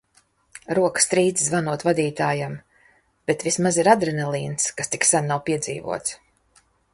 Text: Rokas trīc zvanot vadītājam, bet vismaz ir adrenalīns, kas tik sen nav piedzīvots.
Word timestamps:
Rokas 0.77 1.05
trīc 1.09 1.43
zvanot 1.47 1.85
vadītājam, 1.87 2.55
bet 3.31 3.45
vismaz 3.49 3.77
ir 3.83 3.91
adrenalīns, 3.93 4.67
kas 4.81 4.91
tik 4.97 5.07
sen 5.11 5.31
nav 5.35 5.45
piedzīvots. 5.51 6.19